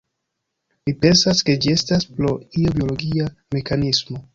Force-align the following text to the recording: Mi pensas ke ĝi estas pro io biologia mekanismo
Mi 0.89 0.93
pensas 1.03 1.43
ke 1.51 1.57
ĝi 1.67 1.75
estas 1.81 2.11
pro 2.17 2.35
io 2.65 2.77
biologia 2.81 3.33
mekanismo 3.59 4.25